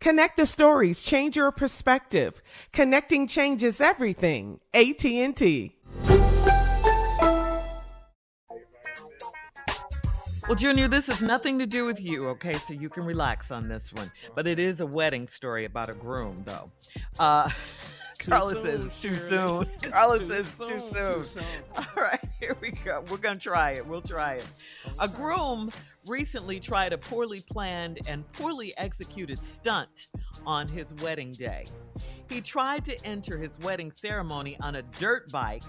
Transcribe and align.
Connect 0.00 0.38
the 0.38 0.46
stories, 0.46 1.02
change 1.02 1.36
your 1.36 1.50
perspective. 1.52 2.40
Connecting 2.72 3.26
changes 3.26 3.82
everything. 3.82 4.60
AT&T. 4.72 5.76
Well, 10.48 10.56
Junior, 10.56 10.88
this 10.88 11.06
has 11.06 11.20
nothing 11.22 11.58
to 11.58 11.66
do 11.66 11.84
with 11.84 12.00
you, 12.00 12.28
okay? 12.30 12.54
So 12.54 12.72
you 12.72 12.88
can 12.88 13.04
relax 13.04 13.50
on 13.50 13.68
this 13.68 13.92
one. 13.92 14.10
But 14.34 14.46
it 14.46 14.58
is 14.58 14.80
a 14.80 14.86
wedding 14.86 15.28
story 15.28 15.66
about 15.66 15.90
a 15.90 15.94
groom, 15.94 16.42
though. 16.46 16.70
Uh, 17.18 17.50
Carla 18.18 18.54
soon, 18.54 18.62
says 18.64 18.86
it's 18.86 19.02
too 19.02 19.12
soon. 19.12 19.68
It's 19.82 19.92
Carla 19.92 20.18
too 20.18 20.26
says 20.28 20.46
it's 20.46 20.58
too 20.58 20.80
soon, 20.80 20.94
soon. 20.94 21.14
too 21.14 21.24
soon. 21.24 21.44
All 21.76 21.84
right, 22.02 22.20
here 22.40 22.56
we 22.60 22.70
go. 22.70 23.04
We're 23.10 23.18
going 23.18 23.38
to 23.38 23.42
try 23.42 23.72
it. 23.72 23.86
We'll 23.86 24.02
try 24.02 24.34
it. 24.34 24.46
A 24.98 25.06
groom 25.06 25.70
recently 26.06 26.60
tried 26.60 26.92
a 26.92 26.98
poorly 26.98 27.40
planned 27.40 28.00
and 28.06 28.30
poorly 28.32 28.76
executed 28.78 29.42
stunt 29.44 30.08
on 30.46 30.66
his 30.68 30.86
wedding 31.02 31.32
day. 31.32 31.66
He 32.28 32.40
tried 32.40 32.84
to 32.86 33.04
enter 33.06 33.38
his 33.38 33.50
wedding 33.62 33.92
ceremony 33.94 34.56
on 34.60 34.76
a 34.76 34.82
dirt 34.82 35.30
bike 35.30 35.62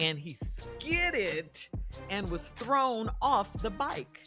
and 0.00 0.18
he 0.18 0.36
skidded 0.78 1.50
and 2.10 2.30
was 2.30 2.48
thrown 2.50 3.10
off 3.20 3.52
the 3.62 3.70
bike. 3.70 4.22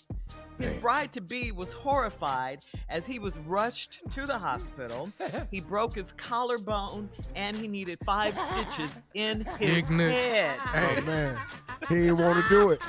His 0.59 0.73
bride 0.73 1.11
to 1.13 1.21
be 1.21 1.51
was 1.51 1.73
horrified 1.73 2.59
as 2.89 3.05
he 3.07 3.17
was 3.17 3.37
rushed 3.47 4.01
to 4.11 4.27
the 4.27 4.37
hospital. 4.37 5.11
He 5.49 5.59
broke 5.59 5.95
his 5.95 6.13
collarbone 6.13 7.09
and 7.35 7.57
he 7.57 7.67
needed 7.67 7.97
five 8.05 8.37
stitches 8.51 8.91
in 9.15 9.45
his 9.57 9.79
Ignorant. 9.79 10.13
head. 10.13 10.57
Oh 10.75 11.01
man, 11.05 11.37
he 11.89 11.95
didn't 11.95 12.17
want 12.17 12.43
to 12.43 12.49
do 12.49 12.69
it. 12.69 12.81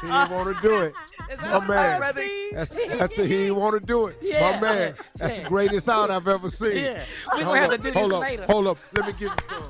He 0.00 0.06
didn't 0.06 0.30
want 0.30 0.56
to 0.56 0.62
do 0.62 0.78
it. 0.80 0.94
My 1.40 1.66
man, 1.66 1.98
Brother, 2.00 2.26
that's 2.52 2.70
that's 2.70 3.18
a, 3.18 3.26
he 3.26 3.50
want 3.50 3.78
to 3.80 3.84
do 3.86 4.06
it. 4.08 4.16
Yeah. 4.22 4.50
My 4.52 4.60
man, 4.60 4.94
that's 5.16 5.38
the 5.38 5.44
greatest 5.44 5.88
out 5.88 6.10
I've 6.10 6.26
ever 6.28 6.50
seen. 6.50 6.76
Yeah. 6.76 7.04
We 7.36 7.42
Hold 7.42 7.46
gonna 7.56 7.60
have 7.60 7.70
up, 7.72 7.82
to 7.82 7.90
do 7.90 7.92
hold 7.98 8.10
this 8.10 8.16
up, 8.16 8.22
later. 8.22 8.44
Hold 8.46 8.66
up, 8.66 8.78
let 8.94 9.06
me 9.06 9.12
give 9.18 9.32
it 9.32 9.38
to 9.48 9.54
him. 9.54 9.62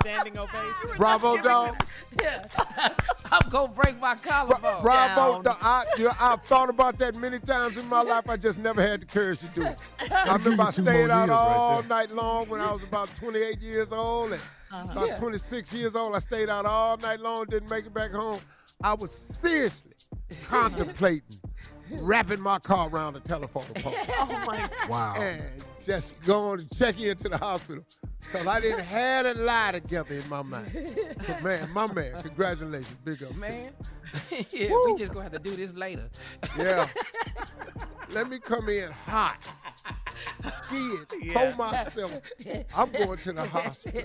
Standing 0.00 0.38
ovation. 0.38 0.96
Bravo, 0.96 1.36
dog. 1.38 1.76
Yeah. 2.22 2.44
I'm 3.32 3.48
gonna 3.50 3.72
break 3.72 4.00
my 4.00 4.14
collarbone. 4.16 4.82
Bravo, 4.82 5.32
Down. 5.34 5.42
dog. 5.44 5.56
I, 5.60 5.84
you 5.98 6.04
know, 6.04 6.12
I've 6.18 6.42
thought 6.44 6.68
about 6.70 6.98
that 6.98 7.14
many 7.14 7.38
times 7.38 7.76
in 7.76 7.86
my 7.88 8.00
life. 8.02 8.28
I 8.28 8.36
just 8.36 8.58
never 8.58 8.80
had 8.82 9.02
the 9.02 9.06
courage 9.06 9.40
to 9.40 9.46
do 9.48 9.62
it. 9.62 9.76
I 10.12 10.34
remember 10.36 10.62
I 10.64 10.70
two 10.70 10.82
more 10.82 10.92
stayed 10.92 11.10
out 11.10 11.18
years 11.28 11.28
right 11.30 11.56
all 11.56 11.82
night 11.84 12.10
long 12.14 12.48
when 12.48 12.60
I 12.60 12.72
was 12.72 12.82
about 12.82 13.14
28 13.16 13.60
years 13.60 13.92
old. 13.92 14.32
And 14.32 14.40
Uh-huh. 14.72 15.04
about 15.04 15.18
26 15.18 15.72
years 15.72 15.94
old, 15.96 16.14
I 16.14 16.18
stayed 16.20 16.48
out 16.48 16.64
all 16.64 16.96
night 16.96 17.20
long, 17.20 17.44
didn't 17.46 17.68
make 17.68 17.86
it 17.86 17.92
back 17.94 18.10
home. 18.12 18.40
I 18.82 18.94
was 18.94 19.10
seriously 19.12 19.92
contemplating 20.46 21.38
wrapping 21.92 22.40
my 22.40 22.58
car 22.58 22.88
around 22.88 23.14
the 23.14 23.20
telephone 23.20 23.64
pole 23.76 23.92
oh 23.96 24.44
my 24.46 24.68
Wow. 24.88 25.14
and 25.18 25.42
just 25.86 26.20
going 26.22 26.66
to 26.66 26.78
check 26.78 27.00
into 27.00 27.28
the 27.28 27.36
hospital 27.36 27.84
because 28.20 28.46
I 28.46 28.60
didn't 28.60 28.84
have 28.84 29.26
a 29.26 29.34
lie 29.34 29.72
together 29.72 30.14
in 30.14 30.28
my 30.28 30.42
mind. 30.42 30.70
So, 31.26 31.36
man, 31.42 31.68
my 31.72 31.92
man, 31.92 32.22
congratulations. 32.22 32.94
Big 33.04 33.22
up. 33.24 33.34
Man. 33.34 33.72
yeah, 34.52 34.70
Woo. 34.70 34.92
we 34.92 34.98
just 34.98 35.12
gonna 35.12 35.24
have 35.24 35.32
to 35.32 35.38
do 35.40 35.56
this 35.56 35.74
later. 35.74 36.08
Yeah. 36.56 36.86
Let 38.10 38.28
me 38.28 38.38
come 38.38 38.68
in 38.68 38.90
hot. 38.92 39.38
Scared. 40.66 41.32
Hold 41.36 41.56
myself. 41.56 42.16
I'm 42.76 42.90
going 42.90 43.18
to 43.18 43.32
the 43.32 43.46
hospital. 43.46 44.02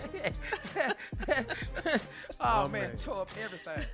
oh, 1.27 1.97
Oh, 2.39 2.67
man, 2.67 2.81
man. 2.89 2.97
tore 2.97 3.21
up 3.21 3.31
everything. 3.43 3.85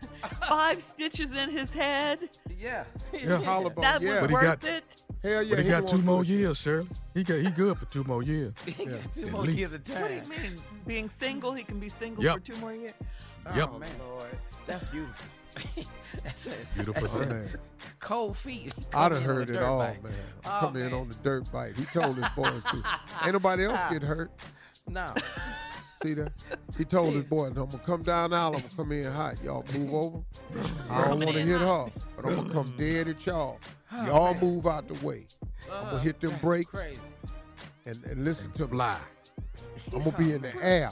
five 0.47 0.81
stitches 0.81 1.35
in 1.35 1.49
his 1.49 1.71
head. 1.73 2.29
yeah. 2.59 2.83
Yeah, 3.13 3.41
collarbone. 3.43 3.81
That 3.81 4.01
yeah. 4.01 4.11
was 4.13 4.21
But 4.21 4.29
he 4.29 4.33
worth 4.35 4.43
got- 4.61 4.63
it. 4.69 4.83
Hell 5.23 5.43
yeah. 5.43 5.55
But 5.55 5.63
he 5.65 5.69
got 5.69 5.87
two 5.87 5.97
more 5.99 6.23
to 6.23 6.27
do 6.27 6.33
it. 6.33 6.37
years, 6.39 6.57
Shirley. 6.59 6.87
He 7.13 7.23
got 7.23 7.39
he 7.39 7.51
good 7.51 7.77
for 7.77 7.85
two 7.85 8.03
more 8.05 8.23
years. 8.23 8.53
He 8.65 8.85
got 8.85 9.13
two 9.13 9.25
at 9.27 9.31
more 9.31 9.41
least. 9.43 9.57
years 9.57 9.73
of 9.73 9.83
time. 9.83 10.01
What 10.01 10.09
do 10.09 10.15
you 10.15 10.21
mean? 10.51 10.61
Being 10.87 11.09
single, 11.19 11.53
he 11.53 11.63
can 11.63 11.79
be 11.79 11.91
single 11.99 12.23
Yep. 12.23 12.33
for 12.33 12.39
two 12.39 12.57
more 12.57 12.73
years. 12.73 12.93
Oh, 13.45 13.55
yep. 13.55 13.69
Oh, 13.71 13.77
man. 13.77 13.89
Lord. 13.99 14.35
That's 14.65 14.83
beautiful. 14.85 15.25
That's 16.23 16.47
a, 16.47 16.51
Beautiful. 16.75 17.01
That's 17.01 17.15
Man, 17.29 17.49
cold 17.99 18.37
feet. 18.37 18.73
He 18.75 18.85
I 18.93 19.09
come 19.09 19.11
done 19.11 19.23
in 19.23 19.29
on 19.29 19.35
heard 19.35 19.49
it 19.49 19.57
all, 19.57 19.79
bike. 19.79 20.03
man. 20.03 20.13
Oh, 20.45 20.57
Come 20.61 20.75
in 20.77 20.93
on 20.93 21.09
the 21.09 21.15
dirt 21.15 21.51
bike. 21.51 21.77
He 21.77 21.85
told 21.85 22.15
his 22.17 22.25
boys 22.35 22.63
to. 22.65 22.83
Ain't 23.23 23.33
nobody 23.33 23.65
else 23.65 23.79
get 23.91 24.03
hurt. 24.03 24.31
No. 24.89 25.13
See 26.03 26.15
that? 26.15 26.33
He 26.77 26.83
told 26.83 27.13
his 27.13 27.23
boy, 27.23 27.45
I'm 27.45 27.53
gonna 27.53 27.77
come 27.85 28.01
down 28.01 28.31
the 28.31 28.35
aisle, 28.35 28.47
I'm 28.55 28.61
gonna 28.61 28.73
come 28.75 28.91
in 28.91 29.09
hot. 29.09 29.35
Y'all 29.43 29.63
move 29.73 29.93
over. 29.93 30.19
I 30.89 31.07
don't 31.07 31.23
wanna 31.23 31.39
hit 31.39 31.61
her, 31.61 31.85
but 32.15 32.25
I'm 32.25 32.35
gonna 32.35 32.51
come 32.51 32.73
dead 32.77 33.07
at 33.07 33.25
y'all. 33.25 33.59
Oh, 33.93 34.05
y'all 34.07 34.33
move 34.35 34.65
out 34.65 34.87
the 34.87 35.05
way. 35.05 35.27
I'm 35.71 35.85
gonna 35.85 35.97
uh, 35.97 35.99
hit 35.99 36.19
them 36.19 36.33
brakes 36.41 36.73
and, 37.85 38.03
and 38.03 38.25
listen 38.25 38.51
to 38.53 38.67
Bly. 38.67 38.97
I'm 39.93 39.99
gonna 39.99 40.17
be 40.17 40.33
oh, 40.33 40.35
in 40.35 40.41
the 40.41 40.55
air 40.61 40.91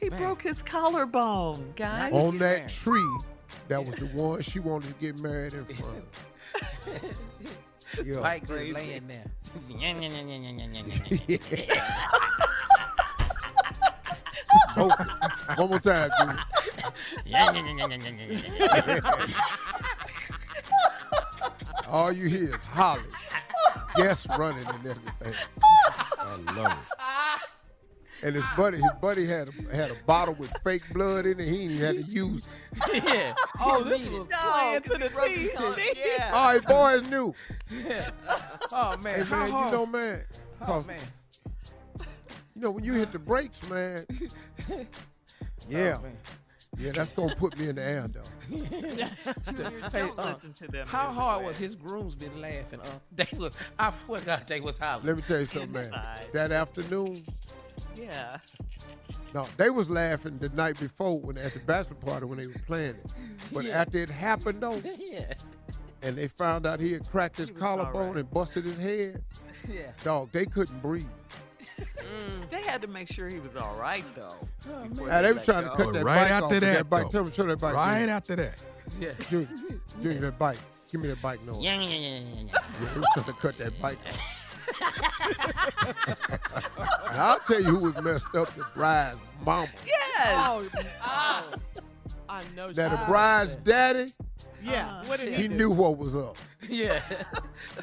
He 0.00 0.08
broke 0.08 0.42
his 0.42 0.62
collarbone, 0.62 1.72
guys. 1.76 2.12
Nice. 2.12 2.22
on 2.22 2.38
that 2.38 2.56
married. 2.58 2.68
tree 2.70 3.16
that 3.68 3.84
was 3.84 3.96
the 3.96 4.06
one 4.14 4.40
she 4.42 4.58
wanted 4.58 4.88
to 4.88 4.94
get 4.94 5.18
married 5.18 5.52
in 5.54 5.64
front 5.66 5.96
of. 5.98 7.02
Yeah. 8.04 8.20
Mike 8.20 8.46
just 8.46 8.66
laying 8.68 9.08
there. 9.08 9.24
Oh, 14.76 14.88
one 15.56 15.68
more 15.70 15.80
time, 15.80 16.10
dude. 16.20 16.38
All 21.88 22.12
you 22.12 22.28
hear 22.28 22.54
is 22.54 22.62
Holly. 22.62 23.02
Guests 23.96 24.26
running 24.38 24.64
and 24.66 24.86
everything. 24.86 25.34
I 26.18 26.36
love 26.56 26.72
it. 26.72 26.99
And 28.22 28.34
his 28.34 28.44
buddy, 28.56 28.76
his 28.76 28.92
buddy 29.00 29.26
had 29.26 29.48
a, 29.48 29.74
had 29.76 29.90
a 29.90 29.96
bottle 30.06 30.34
with 30.34 30.52
fake 30.62 30.82
blood 30.92 31.24
in 31.26 31.40
it. 31.40 31.46
He 31.46 31.68
didn't 31.68 31.70
even 31.76 31.96
have 31.96 32.06
to 32.06 32.10
use 32.12 32.42
it. 32.86 33.04
yeah. 33.04 33.34
Oh, 33.60 33.82
this 33.82 34.06
was 34.08 34.28
playing 34.30 34.82
to 34.82 34.90
the 34.98 35.08
teeth. 35.24 35.96
Yeah. 36.18 36.30
All 36.34 36.52
his 36.52 36.62
boys 36.62 37.10
knew. 37.10 37.34
Oh 38.72 38.96
man. 38.98 39.18
Hey 39.18 39.22
how 39.24 39.36
man, 39.38 39.46
you 39.48 39.52
hard- 39.52 39.72
know, 39.72 39.86
man. 39.86 40.24
Oh 40.62 40.64
Cause 40.66 40.86
man. 40.86 41.00
you 41.98 42.60
know 42.62 42.70
when 42.70 42.84
you 42.84 42.92
hit 42.92 43.10
the 43.12 43.18
brakes, 43.18 43.60
man. 43.68 44.06
Yeah, 45.68 45.96
Oh, 45.98 46.02
man. 46.02 46.16
yeah, 46.78 46.92
that's 46.92 47.12
gonna 47.12 47.34
put 47.34 47.58
me 47.58 47.68
in 47.68 47.76
the 47.76 47.82
air, 47.82 48.08
though. 48.08 48.22
Hey, 48.48 50.00
Don't 50.00 50.18
uh, 50.18 50.34
listen 50.34 50.52
to 50.54 50.68
them. 50.68 50.86
How 50.86 51.10
hard 51.12 51.44
was 51.44 51.56
his 51.58 51.74
groomsmen 51.74 52.40
laughing? 52.40 52.80
Uh, 52.80 52.86
they 53.12 53.26
was. 53.36 53.52
I 53.78 53.92
swear 54.04 54.20
to 54.20 54.26
God, 54.26 54.44
they 54.46 54.60
was 54.60 54.78
hollering. 54.78 55.06
Let 55.06 55.16
me 55.16 55.22
tell 55.26 55.40
you 55.40 55.46
something, 55.46 55.72
man. 55.72 55.92
That 56.32 56.52
afternoon, 56.52 57.24
Yeah. 58.00 58.38
no, 59.34 59.46
they 59.56 59.70
was 59.70 59.90
laughing 59.90 60.38
the 60.38 60.48
night 60.50 60.78
before 60.80 61.20
when 61.20 61.36
at 61.38 61.52
the 61.54 61.60
bachelor 61.60 61.96
party 61.96 62.26
when 62.26 62.38
they 62.38 62.46
were 62.46 62.54
playing 62.66 62.96
it. 62.96 63.06
But 63.52 63.66
after 63.66 63.98
it 63.98 64.08
happened 64.10 64.62
though, 64.62 64.80
yeah. 64.96 65.34
and 66.02 66.16
they 66.16 66.28
found 66.28 66.66
out 66.66 66.80
he 66.80 66.92
had 66.92 67.08
cracked 67.10 67.36
his 67.36 67.50
collarbone 67.50 68.08
right. 68.08 68.16
and 68.18 68.30
busted 68.30 68.64
his 68.64 68.78
head, 68.78 69.22
Yeah. 69.68 69.92
dog, 70.02 70.30
they 70.32 70.46
couldn't 70.46 70.80
breathe. 70.82 71.06
Mm. 71.78 72.50
They 72.50 72.62
had 72.62 72.82
to 72.82 72.88
make 72.88 73.08
sure 73.10 73.28
he 73.28 73.40
was 73.40 73.56
all 73.56 73.74
right, 73.76 74.04
though. 74.14 74.34
Oh, 74.70 74.88
before 74.88 75.08
Now, 75.08 75.22
they 75.22 75.28
were 75.28 75.34
let 75.36 75.44
trying 75.44 75.64
to 75.64 75.70
cut 75.70 75.92
that 75.94 76.04
right 76.04 76.22
bike 76.22 76.30
after 76.30 76.44
off 76.44 76.50
with 76.50 76.60
that, 76.60 76.76
that 76.76 76.90
bike. 76.90 77.10
Tell 77.10 77.24
me, 77.24 77.30
show 77.30 77.46
that 77.46 77.58
bike. 77.58 77.74
Right 77.74 78.00
Junior. 78.00 78.14
after 78.14 78.36
that. 78.36 78.54
Yeah. 78.98 79.12
Junior, 79.30 79.48
Junior, 80.02 80.20
that 80.20 80.38
bike. 80.38 80.58
Give 80.90 81.00
me 81.00 81.08
that 81.08 81.22
bike 81.22 81.42
noise. 81.46 81.62
Yeah, 81.62 81.80
yeah, 81.80 81.88
yeah, 81.88 82.18
yeah. 82.18 82.18
yeah 82.52 82.88
they 82.92 83.00
was 83.00 83.08
trying 83.14 83.26
to 83.26 83.32
cut 83.34 83.56
that 83.58 83.80
bike 83.80 83.98
off. 84.08 84.39
Now, 84.80 84.88
I'll 87.12 87.38
tell 87.40 87.60
you 87.60 87.76
who 87.76 87.90
was 87.92 88.02
messed 88.04 88.34
up, 88.34 88.54
the 88.56 88.64
bride's 88.74 89.18
mama. 89.44 89.68
Yes. 89.86 90.28
Oh, 90.28 90.68
oh. 91.02 91.52
I 92.28 92.42
know. 92.56 92.66
Now, 92.68 92.72
the 92.72 92.98
she- 92.98 93.06
bride's 93.06 93.54
daddy, 93.56 94.14
Yeah. 94.62 95.02
What 95.06 95.20
did 95.20 95.28
he, 95.34 95.42
he 95.42 95.48
do? 95.48 95.54
knew 95.56 95.70
what 95.70 95.98
was 95.98 96.14
up. 96.16 96.36
Yeah. 96.68 97.00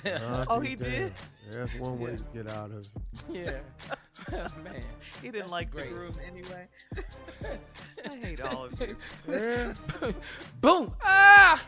Oh, 0.49 0.59
he 0.59 0.75
be 0.75 0.85
did? 0.85 1.13
That's 1.51 1.73
one 1.75 1.99
way 1.99 2.15
to 2.17 2.23
get 2.33 2.49
out 2.51 2.71
of 2.71 2.79
it. 2.79 2.89
yeah. 3.31 3.51
man. 4.63 4.81
He 5.21 5.27
didn't 5.29 5.39
That's 5.41 5.51
like 5.51 5.71
great. 5.71 5.89
the 5.89 5.94
groom 5.95 6.13
anyway. 6.25 6.67
I 8.09 8.15
hate 8.17 8.41
all 8.41 8.65
of 8.65 8.79
you. 8.81 8.95
Yeah. 9.29 9.73
Boom. 10.61 10.94
Ah. 11.03 11.61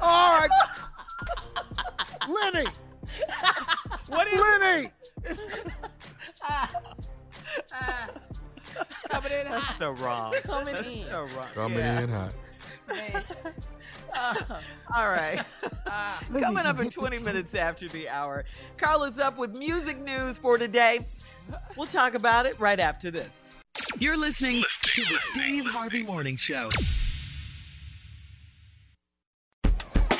All 0.00 0.38
right. 0.38 0.50
Lenny. 2.42 2.66
What 4.08 4.26
is 4.28 4.40
Lenny. 4.40 4.90
Coming 9.10 9.32
in 9.32 9.44
That's 9.48 9.62
hot. 9.64 9.76
so 9.78 9.90
wrong. 9.92 10.34
Coming 10.44 10.74
That's 10.74 10.88
in. 10.88 11.06
so 11.06 11.20
wrong. 11.36 11.46
Coming 11.54 11.78
Yeah. 11.78 12.00
in 12.00 12.08
hot. 12.10 12.32
Man. 12.88 13.22
All 14.94 15.08
right. 15.08 15.40
Ah. 15.86 16.22
Coming 16.32 16.66
up 16.66 16.80
in 16.80 16.90
20 16.90 17.18
minutes 17.20 17.54
after 17.54 17.88
the 17.88 18.08
hour, 18.08 18.44
Carla's 18.76 19.18
up 19.18 19.38
with 19.38 19.52
music 19.56 19.98
news 20.00 20.38
for 20.38 20.58
today. 20.58 21.06
We'll 21.76 21.86
talk 21.86 22.14
about 22.14 22.46
it 22.46 22.58
right 22.58 22.80
after 22.80 23.10
this. 23.10 23.28
You're 23.98 24.16
listening 24.16 24.62
to 24.82 25.02
the 25.04 25.18
Steve 25.32 25.66
Harvey 25.66 26.02
Morning 26.02 26.36
Show. 26.36 26.68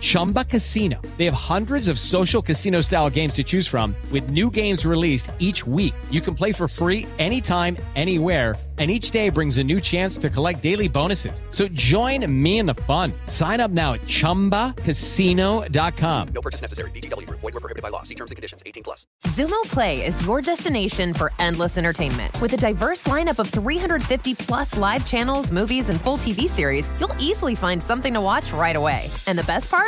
Chumba 0.00 0.44
Casino. 0.44 1.00
They 1.18 1.24
have 1.24 1.34
hundreds 1.34 1.88
of 1.88 1.98
social 1.98 2.40
casino 2.40 2.80
style 2.80 3.10
games 3.10 3.34
to 3.34 3.42
choose 3.42 3.66
from, 3.66 3.96
with 4.10 4.30
new 4.30 4.50
games 4.50 4.86
released 4.86 5.30
each 5.38 5.66
week. 5.66 5.94
You 6.10 6.20
can 6.20 6.34
play 6.34 6.52
for 6.52 6.68
free 6.68 7.06
anytime, 7.18 7.76
anywhere. 7.96 8.54
And 8.80 8.92
each 8.92 9.10
day 9.10 9.28
brings 9.28 9.58
a 9.58 9.64
new 9.64 9.80
chance 9.80 10.18
to 10.18 10.30
collect 10.30 10.62
daily 10.62 10.86
bonuses. 10.86 11.42
So 11.50 11.66
join 11.66 12.24
me 12.32 12.58
in 12.58 12.66
the 12.66 12.76
fun. 12.86 13.12
Sign 13.26 13.58
up 13.58 13.72
now 13.72 13.94
at 13.94 14.02
chumbacasino.com. 14.02 16.28
No 16.28 16.40
purchase 16.40 16.62
necessary. 16.62 16.92
VGW 16.92 17.26
Group. 17.26 17.40
Void 17.40 17.54
were 17.54 17.60
prohibited 17.60 17.82
by 17.82 17.88
law. 17.88 18.04
See 18.04 18.14
terms 18.14 18.30
and 18.30 18.36
conditions. 18.36 18.62
18 18.64 18.84
plus. 18.84 19.04
Xumo 19.24 19.60
Play 19.64 20.06
is 20.06 20.24
your 20.24 20.40
destination 20.40 21.12
for 21.12 21.32
endless 21.40 21.76
entertainment. 21.76 22.40
With 22.40 22.52
a 22.52 22.56
diverse 22.56 23.02
lineup 23.02 23.40
of 23.40 23.50
350 23.50 24.36
plus 24.36 24.76
live 24.76 25.04
channels, 25.04 25.50
movies, 25.50 25.88
and 25.88 26.00
full 26.00 26.18
TV 26.18 26.42
series, 26.42 26.88
you'll 27.00 27.16
easily 27.18 27.56
find 27.56 27.82
something 27.82 28.14
to 28.14 28.20
watch 28.20 28.52
right 28.52 28.76
away. 28.76 29.10
And 29.26 29.36
the 29.36 29.42
best 29.42 29.72
part? 29.72 29.87